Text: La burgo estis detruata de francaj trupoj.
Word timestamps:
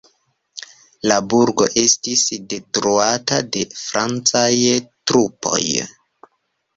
La 1.09 1.17
burgo 1.33 1.67
estis 1.81 2.23
detruata 2.53 3.37
de 3.57 3.65
francaj 3.81 4.49
trupoj. 5.13 5.61